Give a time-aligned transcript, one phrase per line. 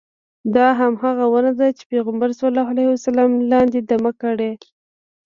[0.55, 4.51] دا همغه ونه ده چې پیغمبر صلی الله علیه وسلم لاندې دمه کړې.